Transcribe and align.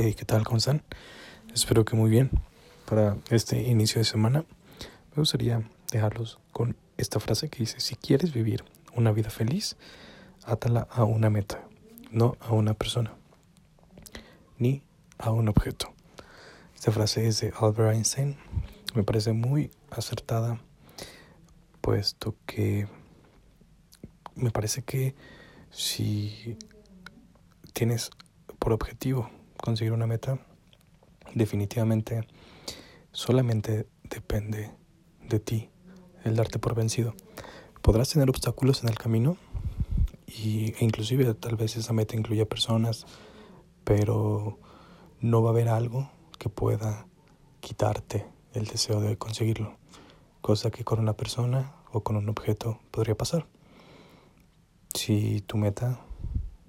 ¿qué 0.00 0.24
tal? 0.24 0.44
¿Cómo? 0.44 0.58
Espero 1.52 1.84
que 1.84 1.94
muy 1.94 2.08
bien. 2.08 2.30
Para 2.86 3.18
este 3.28 3.60
inicio 3.68 3.98
de 3.98 4.06
semana, 4.06 4.46
me 5.10 5.16
gustaría 5.16 5.68
dejarlos 5.92 6.38
con 6.52 6.74
esta 6.96 7.20
frase 7.20 7.50
que 7.50 7.58
dice, 7.58 7.80
si 7.80 7.96
quieres 7.96 8.32
vivir 8.32 8.64
una 8.96 9.12
vida 9.12 9.28
feliz, 9.28 9.76
átala 10.44 10.88
a 10.90 11.04
una 11.04 11.28
meta, 11.28 11.62
no 12.10 12.38
a 12.40 12.54
una 12.54 12.72
persona, 12.72 13.12
ni 14.56 14.82
a 15.18 15.32
un 15.32 15.50
objeto. 15.50 15.92
Esta 16.74 16.92
frase 16.92 17.26
es 17.28 17.42
de 17.42 17.52
Albert 17.60 17.94
Einstein. 17.94 18.38
Me 18.94 19.02
parece 19.02 19.34
muy 19.34 19.70
acertada, 19.90 20.62
puesto 21.82 22.36
que 22.46 22.88
me 24.34 24.50
parece 24.50 24.82
que 24.82 25.14
si 25.70 26.56
tienes 27.74 28.10
por 28.58 28.72
objetivo 28.72 29.30
conseguir 29.60 29.92
una 29.92 30.06
meta, 30.06 30.38
definitivamente 31.34 32.26
solamente 33.12 33.86
depende 34.04 34.70
de 35.28 35.40
ti 35.40 35.70
el 36.24 36.36
darte 36.36 36.58
por 36.58 36.74
vencido. 36.74 37.14
Podrás 37.82 38.10
tener 38.10 38.28
obstáculos 38.28 38.82
en 38.82 38.88
el 38.88 38.98
camino 38.98 39.36
y, 40.26 40.74
e 40.78 40.84
inclusive 40.84 41.34
tal 41.34 41.56
vez 41.56 41.76
esa 41.76 41.92
meta 41.92 42.16
incluya 42.16 42.46
personas, 42.46 43.06
pero 43.84 44.58
no 45.20 45.42
va 45.42 45.50
a 45.50 45.52
haber 45.52 45.68
algo 45.68 46.10
que 46.38 46.48
pueda 46.48 47.06
quitarte 47.60 48.26
el 48.52 48.66
deseo 48.66 49.00
de 49.00 49.16
conseguirlo, 49.16 49.76
cosa 50.40 50.70
que 50.70 50.84
con 50.84 50.98
una 50.98 51.14
persona 51.14 51.74
o 51.92 52.02
con 52.02 52.16
un 52.16 52.28
objeto 52.28 52.80
podría 52.90 53.16
pasar. 53.16 53.46
Si 54.94 55.40
tu 55.42 55.56
meta 55.56 56.00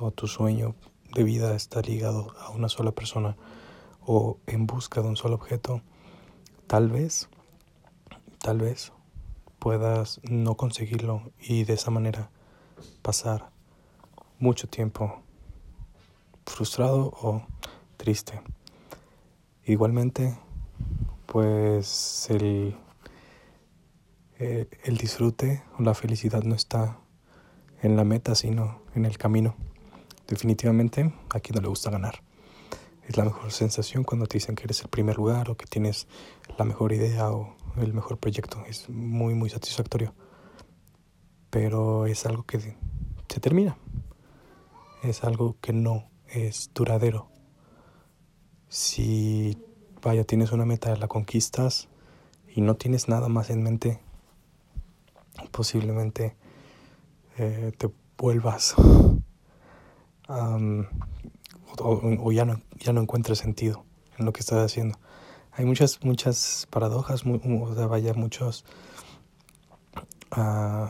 o 0.00 0.10
tu 0.10 0.26
sueño 0.26 0.74
de 1.14 1.22
vida 1.24 1.54
está 1.54 1.80
ligado 1.80 2.34
a 2.40 2.50
una 2.50 2.68
sola 2.68 2.92
persona 2.92 3.36
o 4.04 4.38
en 4.46 4.66
busca 4.66 5.00
de 5.00 5.08
un 5.08 5.16
solo 5.16 5.36
objeto, 5.36 5.80
tal 6.66 6.90
vez, 6.90 7.28
tal 8.40 8.58
vez 8.58 8.92
puedas 9.58 10.20
no 10.28 10.56
conseguirlo 10.56 11.32
y 11.40 11.64
de 11.64 11.74
esa 11.74 11.90
manera 11.90 12.30
pasar 13.02 13.50
mucho 14.38 14.68
tiempo 14.68 15.22
frustrado 16.44 17.14
o 17.22 17.46
triste. 17.96 18.42
Igualmente, 19.64 20.36
pues 21.26 22.26
el, 22.28 22.76
eh, 24.38 24.68
el 24.82 24.96
disfrute 24.98 25.62
o 25.78 25.82
la 25.82 25.94
felicidad 25.94 26.42
no 26.42 26.54
está 26.54 26.98
en 27.80 27.96
la 27.96 28.04
meta, 28.04 28.34
sino 28.34 28.82
en 28.94 29.06
el 29.06 29.16
camino. 29.16 29.54
Definitivamente 30.26 31.12
a 31.30 31.40
quien 31.40 31.56
no 31.56 31.62
le 31.62 31.68
gusta 31.68 31.90
ganar. 31.90 32.22
Es 33.06 33.16
la 33.16 33.24
mejor 33.24 33.52
sensación 33.52 34.04
cuando 34.04 34.26
te 34.26 34.38
dicen 34.38 34.54
que 34.54 34.64
eres 34.64 34.80
el 34.80 34.88
primer 34.88 35.16
lugar 35.16 35.50
o 35.50 35.56
que 35.56 35.66
tienes 35.66 36.06
la 36.58 36.64
mejor 36.64 36.92
idea 36.92 37.30
o 37.30 37.54
el 37.76 37.92
mejor 37.92 38.18
proyecto. 38.18 38.64
Es 38.66 38.88
muy, 38.88 39.34
muy 39.34 39.50
satisfactorio. 39.50 40.14
Pero 41.50 42.06
es 42.06 42.24
algo 42.24 42.44
que 42.44 42.60
se 42.60 43.40
termina. 43.40 43.76
Es 45.02 45.22
algo 45.22 45.56
que 45.60 45.74
no 45.74 46.08
es 46.28 46.70
duradero. 46.74 47.28
Si, 48.68 49.58
vaya, 50.02 50.24
tienes 50.24 50.52
una 50.52 50.64
meta, 50.64 50.96
la 50.96 51.06
conquistas 51.06 51.88
y 52.54 52.62
no 52.62 52.76
tienes 52.76 53.08
nada 53.08 53.28
más 53.28 53.50
en 53.50 53.62
mente, 53.62 54.00
posiblemente 55.50 56.36
eh, 57.36 57.72
te 57.76 57.90
vuelvas 58.16 58.74
o, 60.28 62.32
ya, 62.32 62.44
no, 62.44 62.60
ya 62.78 62.92
no 62.92 63.00
encuentres 63.00 63.38
sentido 63.38 63.84
en 64.18 64.24
lo 64.24 64.32
que 64.32 64.40
estás 64.40 64.64
haciendo. 64.64 64.98
Hay 65.52 65.64
muchas, 65.64 66.04
muchas 66.04 66.66
paradojas, 66.70 67.24
o 67.26 67.74
sea, 67.74 67.86
vaya, 67.86 68.14
muchos... 68.14 68.64
Uh, 70.36 70.88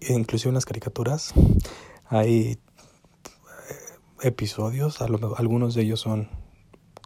inclusive 0.00 0.48
en 0.48 0.54
las 0.54 0.64
caricaturas 0.64 1.34
hay 2.06 2.52
eh, 2.52 2.58
episodios, 4.22 5.02
algunos 5.02 5.74
de 5.74 5.82
ellos 5.82 6.00
son 6.00 6.28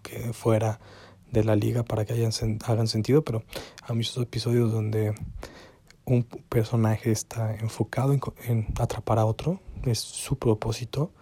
que 0.02 0.32
fuera 0.32 0.78
de 1.32 1.42
la 1.42 1.56
liga 1.56 1.82
para 1.82 2.04
que 2.04 2.12
hayan, 2.12 2.30
hagan 2.64 2.86
sentido, 2.86 3.24
pero 3.24 3.42
hay 3.82 3.96
muchos 3.96 4.16
episodios 4.18 4.72
donde 4.72 5.14
un 6.04 6.22
personaje 6.22 7.10
está 7.10 7.56
enfocado 7.56 8.12
en 8.12 8.66
atrapar 8.78 9.18
a 9.18 9.24
otro 9.24 9.60
es 9.84 9.98
su 9.98 10.38
propósito. 10.38 11.12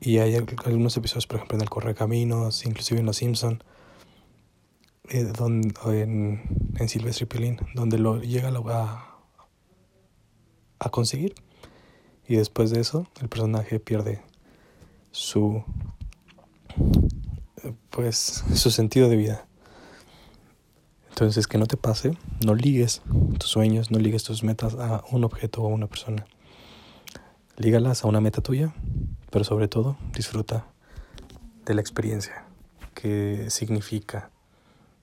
Y 0.00 0.18
hay 0.18 0.36
algunos 0.64 0.96
episodios, 0.96 1.26
por 1.26 1.36
ejemplo, 1.36 1.56
en 1.56 1.62
el 1.62 1.70
Correcaminos, 1.70 2.64
inclusive 2.64 3.00
en 3.00 3.06
Los 3.06 3.16
Simpson, 3.16 3.64
eh, 5.08 5.24
donde, 5.24 5.74
en, 6.02 6.42
en 6.76 6.88
Silvestre 6.88 7.26
Pilín, 7.26 7.58
donde 7.74 7.98
lo 7.98 8.20
llega 8.20 8.50
a, 8.50 9.18
a 10.78 10.88
conseguir. 10.90 11.34
Y 12.28 12.36
después 12.36 12.70
de 12.70 12.80
eso, 12.80 13.08
el 13.20 13.28
personaje 13.28 13.80
pierde 13.80 14.22
su 15.10 15.64
pues 17.90 18.44
su 18.54 18.70
sentido 18.70 19.08
de 19.08 19.16
vida. 19.16 19.48
Entonces, 21.08 21.48
que 21.48 21.58
no 21.58 21.66
te 21.66 21.76
pase, 21.76 22.16
no 22.44 22.54
ligues 22.54 23.02
tus 23.38 23.50
sueños, 23.50 23.90
no 23.90 23.98
ligues 23.98 24.22
tus 24.22 24.44
metas 24.44 24.74
a 24.74 25.02
un 25.10 25.24
objeto 25.24 25.62
o 25.62 25.66
a 25.66 25.74
una 25.74 25.88
persona. 25.88 26.26
Lígalas 27.58 28.04
a 28.04 28.06
una 28.06 28.20
meta 28.20 28.40
tuya, 28.40 28.72
pero 29.32 29.44
sobre 29.44 29.66
todo 29.66 29.98
disfruta 30.12 30.68
de 31.64 31.74
la 31.74 31.80
experiencia 31.80 32.44
que 32.94 33.50
significa 33.50 34.30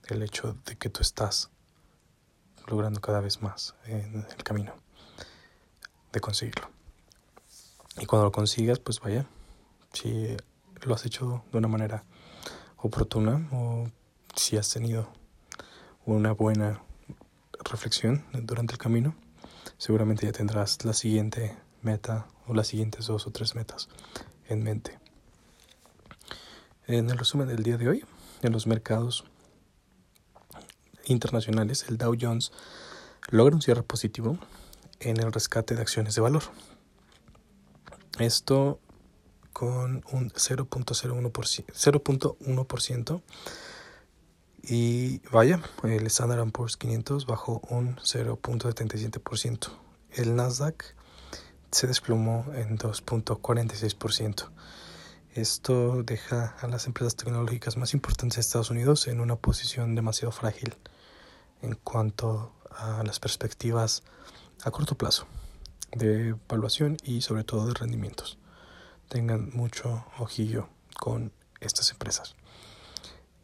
el 0.08 0.22
hecho 0.22 0.56
de 0.64 0.76
que 0.76 0.88
tú 0.88 1.02
estás 1.02 1.50
logrando 2.66 3.02
cada 3.02 3.20
vez 3.20 3.42
más 3.42 3.74
en 3.84 4.24
el 4.34 4.42
camino 4.42 4.72
de 6.14 6.20
conseguirlo. 6.20 6.70
Y 8.00 8.06
cuando 8.06 8.24
lo 8.24 8.32
consigas, 8.32 8.78
pues 8.78 9.00
vaya, 9.00 9.26
si 9.92 10.34
lo 10.80 10.94
has 10.94 11.04
hecho 11.04 11.44
de 11.52 11.58
una 11.58 11.68
manera 11.68 12.04
oportuna 12.78 13.46
o 13.52 13.86
si 14.34 14.56
has 14.56 14.70
tenido 14.70 15.12
una 16.06 16.32
buena 16.32 16.80
reflexión 17.70 18.24
durante 18.32 18.72
el 18.72 18.78
camino, 18.78 19.14
seguramente 19.76 20.24
ya 20.24 20.32
tendrás 20.32 20.82
la 20.86 20.94
siguiente 20.94 21.54
meta 21.82 22.28
o 22.46 22.54
las 22.54 22.68
siguientes 22.68 23.06
dos 23.06 23.26
o 23.26 23.30
tres 23.30 23.54
metas 23.54 23.88
en 24.48 24.62
mente. 24.62 24.98
En 26.86 27.10
el 27.10 27.18
resumen 27.18 27.48
del 27.48 27.62
día 27.62 27.76
de 27.76 27.88
hoy, 27.88 28.04
en 28.42 28.52
los 28.52 28.66
mercados 28.66 29.24
internacionales, 31.06 31.84
el 31.88 31.98
Dow 31.98 32.16
Jones 32.18 32.52
logra 33.28 33.54
un 33.54 33.62
cierre 33.62 33.82
positivo 33.82 34.38
en 35.00 35.18
el 35.18 35.32
rescate 35.32 35.74
de 35.74 35.82
acciones 35.82 36.14
de 36.14 36.20
valor. 36.20 36.44
Esto 38.18 38.80
con 39.52 40.04
un 40.12 40.30
0.01%, 40.30 43.22
y 44.68 45.20
vaya, 45.30 45.60
el 45.84 46.06
Standard 46.08 46.50
Poor's 46.50 46.76
500 46.76 47.26
bajó 47.26 47.62
un 47.70 47.94
0.77%. 47.96 49.68
El 50.10 50.34
Nasdaq 50.34 50.96
se 51.76 51.86
desplomó 51.86 52.46
en 52.54 52.78
2.46%. 52.78 54.48
Esto 55.34 56.02
deja 56.02 56.56
a 56.58 56.68
las 56.68 56.86
empresas 56.86 57.16
tecnológicas 57.16 57.76
más 57.76 57.92
importantes 57.92 58.36
de 58.36 58.40
Estados 58.40 58.70
Unidos 58.70 59.06
en 59.08 59.20
una 59.20 59.36
posición 59.36 59.94
demasiado 59.94 60.32
frágil 60.32 60.74
en 61.60 61.74
cuanto 61.74 62.54
a 62.70 63.02
las 63.04 63.20
perspectivas 63.20 64.04
a 64.64 64.70
corto 64.70 64.94
plazo 64.94 65.26
de 65.92 66.28
evaluación 66.28 66.96
y 67.02 67.20
sobre 67.20 67.44
todo 67.44 67.66
de 67.66 67.74
rendimientos. 67.74 68.38
Tengan 69.10 69.50
mucho 69.52 70.06
ojillo 70.18 70.70
con 70.98 71.30
estas 71.60 71.90
empresas. 71.90 72.36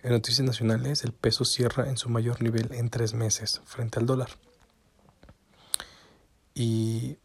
En 0.03 0.13
noticias 0.13 0.47
nacionales, 0.47 1.05
el 1.05 1.13
peso 1.13 1.45
cierra 1.45 1.91
en 1.91 1.99
su 1.99 2.09
mayor 2.09 2.41
nivel 2.41 2.73
en 2.73 2.89
tres 2.89 3.13
meses 3.13 3.61
frente 3.67 3.99
al 3.99 4.07
dólar. 4.07 4.31
Y 6.55 7.19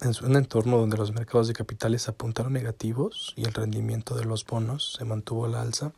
en 0.00 0.12
un 0.24 0.36
entorno 0.36 0.78
donde 0.78 0.96
los 0.96 1.12
mercados 1.12 1.48
de 1.48 1.54
capitales 1.54 2.08
apuntaron 2.08 2.52
negativos 2.52 3.32
y 3.36 3.44
el 3.44 3.54
rendimiento 3.54 4.14
de 4.14 4.24
los 4.24 4.44
bonos 4.44 4.94
se 4.98 5.04
mantuvo 5.04 5.46
a 5.46 5.48
la 5.48 5.62
alza 5.62 5.92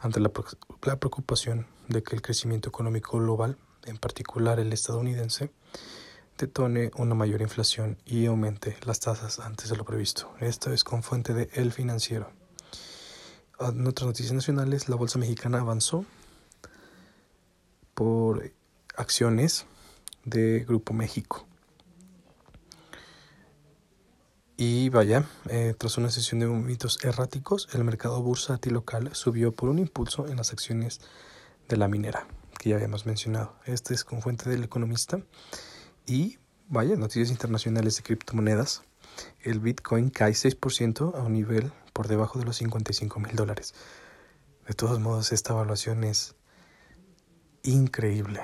ante 0.00 0.18
la, 0.18 0.30
preocupación 0.30 1.66
de 1.88 2.02
que 2.02 2.16
el 2.16 2.22
crecimiento 2.22 2.70
económico 2.70 3.18
global, 3.18 3.56
en 3.84 3.98
particular 3.98 4.58
el 4.58 4.72
estadounidense, 4.72 5.50
detone 6.38 6.90
una 6.96 7.14
mayor 7.14 7.42
inflación 7.42 7.98
y 8.06 8.26
aumente 8.26 8.76
las 8.86 9.00
tasas 9.00 9.38
antes 9.40 9.68
de 9.68 9.76
lo 9.76 9.84
previsto. 9.84 10.32
Esto 10.40 10.72
es 10.72 10.84
con 10.84 11.02
fuente 11.02 11.34
de 11.34 11.50
El 11.52 11.72
Financiero. 11.72 12.30
En 13.60 13.86
otras 13.86 14.06
noticias 14.06 14.32
nacionales, 14.32 14.88
la 14.88 14.96
Bolsa 14.96 15.18
Mexicana 15.18 15.60
avanzó 15.60 16.06
por 17.94 18.50
acciones 18.96 19.66
de 20.24 20.64
Grupo 20.66 20.94
México. 20.94 21.49
Y 24.62 24.90
vaya, 24.90 25.24
eh, 25.48 25.74
tras 25.78 25.96
una 25.96 26.10
sesión 26.10 26.40
de 26.40 26.46
movimientos 26.46 27.02
erráticos, 27.02 27.66
el 27.72 27.82
mercado 27.82 28.20
bursátil 28.20 28.74
local 28.74 29.08
subió 29.14 29.52
por 29.52 29.70
un 29.70 29.78
impulso 29.78 30.28
en 30.28 30.36
las 30.36 30.52
acciones 30.52 31.00
de 31.66 31.78
la 31.78 31.88
minera, 31.88 32.26
que 32.58 32.68
ya 32.68 32.76
habíamos 32.76 33.06
mencionado. 33.06 33.56
Este 33.64 33.94
es 33.94 34.04
con 34.04 34.20
fuente 34.20 34.50
del 34.50 34.62
economista. 34.62 35.22
Y 36.04 36.36
vaya, 36.68 36.94
noticias 36.96 37.30
internacionales 37.30 37.96
de 37.96 38.02
criptomonedas. 38.02 38.82
El 39.40 39.60
Bitcoin 39.60 40.10
cae 40.10 40.32
6% 40.32 41.14
a 41.14 41.22
un 41.22 41.32
nivel 41.32 41.72
por 41.94 42.08
debajo 42.08 42.38
de 42.38 42.44
los 42.44 42.56
55 42.56 43.18
mil 43.18 43.34
dólares. 43.34 43.72
De 44.68 44.74
todos 44.74 45.00
modos, 45.00 45.32
esta 45.32 45.54
evaluación 45.54 46.04
es 46.04 46.34
increíble. 47.62 48.42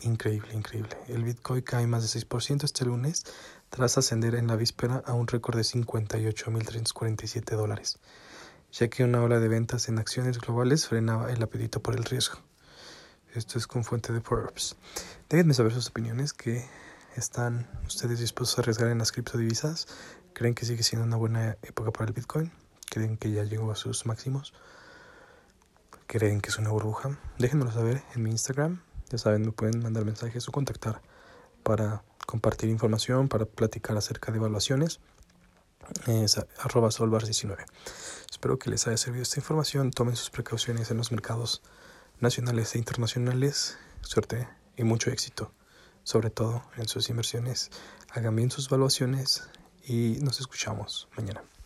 Increíble, 0.00 0.54
increíble. 0.54 0.96
El 1.08 1.24
Bitcoin 1.24 1.60
cae 1.60 1.86
más 1.86 2.10
de 2.10 2.20
6% 2.26 2.64
este 2.64 2.86
lunes 2.86 3.24
tras 3.70 3.96
ascender 3.96 4.34
en 4.34 4.48
la 4.48 4.56
víspera 4.56 5.02
a 5.06 5.14
un 5.14 5.26
récord 5.26 5.56
de 5.56 5.62
58.347 5.62 7.56
dólares, 7.56 7.98
ya 8.72 8.88
que 8.88 9.04
una 9.04 9.22
ola 9.22 9.40
de 9.40 9.48
ventas 9.48 9.88
en 9.88 9.98
acciones 9.98 10.38
globales 10.38 10.86
frenaba 10.86 11.32
el 11.32 11.42
apetito 11.42 11.80
por 11.80 11.94
el 11.94 12.04
riesgo. 12.04 12.38
Esto 13.34 13.58
es 13.58 13.68
con 13.68 13.84
fuente 13.84 14.12
de 14.12 14.20
Forbes. 14.20 14.76
Déjenme 15.28 15.54
saber 15.54 15.72
sus 15.72 15.88
opiniones, 15.88 16.32
que 16.32 16.68
están 17.16 17.68
ustedes 17.86 18.18
dispuestos 18.18 18.58
a 18.58 18.62
arriesgar 18.62 18.90
en 18.90 18.98
las 18.98 19.12
criptodivisas. 19.12 19.86
¿Creen 20.32 20.54
que 20.54 20.66
sigue 20.66 20.82
siendo 20.82 21.06
una 21.06 21.16
buena 21.16 21.56
época 21.62 21.92
para 21.92 22.06
el 22.06 22.12
Bitcoin? 22.12 22.50
¿Creen 22.90 23.16
que 23.16 23.30
ya 23.30 23.44
llegó 23.44 23.70
a 23.70 23.76
sus 23.76 24.04
máximos? 24.04 24.52
¿Creen 26.08 26.40
que 26.40 26.48
es 26.48 26.58
una 26.58 26.70
burbuja? 26.70 27.16
Déjenmelo 27.38 27.70
saber 27.70 28.02
en 28.16 28.24
mi 28.24 28.30
Instagram. 28.30 28.82
Ya 29.10 29.18
saben, 29.18 29.42
me 29.42 29.52
pueden 29.52 29.80
mandar 29.80 30.04
mensajes 30.04 30.48
o 30.48 30.52
contactar 30.52 31.00
para 31.62 32.02
compartir 32.30 32.70
información, 32.70 33.28
para 33.28 33.44
platicar 33.44 33.96
acerca 33.96 34.30
de 34.30 34.38
evaluaciones. 34.38 35.00
Es 36.06 36.38
arroba 36.58 36.88
solvar19. 36.88 37.64
Espero 38.30 38.58
que 38.58 38.70
les 38.70 38.86
haya 38.86 38.96
servido 38.96 39.24
esta 39.24 39.40
información. 39.40 39.90
Tomen 39.90 40.14
sus 40.14 40.30
precauciones 40.30 40.90
en 40.92 40.98
los 40.98 41.10
mercados 41.10 41.62
nacionales 42.20 42.74
e 42.74 42.78
internacionales. 42.78 43.78
Suerte 44.02 44.48
y 44.76 44.84
mucho 44.84 45.10
éxito, 45.10 45.52
sobre 46.04 46.30
todo 46.30 46.62
en 46.76 46.86
sus 46.86 47.10
inversiones. 47.10 47.70
Hagan 48.10 48.36
bien 48.36 48.50
sus 48.52 48.68
evaluaciones 48.68 49.48
y 49.84 50.18
nos 50.20 50.38
escuchamos 50.38 51.08
mañana. 51.16 51.50